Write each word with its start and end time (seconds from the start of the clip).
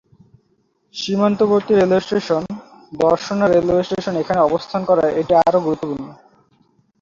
সীমান্তবর্তী 0.95 1.73
rail 1.73 1.93
station 1.99 2.43
Darshana 3.01 3.45
railway 3.47 3.83
station 3.83 4.13
এখানে 4.17 4.39
অবস্থান 4.41 4.81
করায় 4.89 5.15
এটি 5.19 5.33
আরও 5.41 5.59
গুরুত্বপূর্ণ। 5.65 6.05